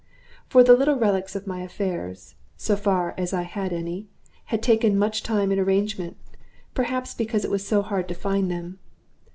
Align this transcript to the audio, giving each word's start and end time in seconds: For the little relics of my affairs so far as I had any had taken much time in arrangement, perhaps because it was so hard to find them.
For 0.49 0.63
the 0.63 0.75
little 0.75 0.95
relics 0.97 1.35
of 1.35 1.45
my 1.45 1.61
affairs 1.61 2.33
so 2.57 2.75
far 2.75 3.13
as 3.19 3.33
I 3.33 3.43
had 3.43 3.71
any 3.71 4.07
had 4.45 4.63
taken 4.63 4.97
much 4.97 5.21
time 5.21 5.51
in 5.51 5.59
arrangement, 5.59 6.17
perhaps 6.73 7.13
because 7.13 7.45
it 7.45 7.51
was 7.51 7.67
so 7.67 7.83
hard 7.83 8.07
to 8.07 8.15
find 8.15 8.49
them. 8.49 8.79